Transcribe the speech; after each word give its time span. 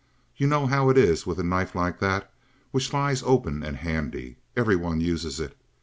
You 0.35 0.47
know 0.47 0.65
how 0.65 0.89
it 0.89 0.97
is 0.97 1.27
with 1.27 1.39
a 1.39 1.43
knife 1.43 1.75
like 1.75 1.99
that, 1.99 2.33
which 2.71 2.91
lies 2.91 3.21
open 3.21 3.61
and 3.61 3.77
handy. 3.77 4.37
Every 4.57 4.75
one 4.75 4.99
uses 4.99 5.39
it. 5.39 5.55